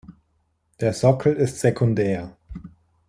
Der 0.79 0.93
Sockel 0.93 1.35
ist 1.35 1.59
sekundär. 1.59 2.35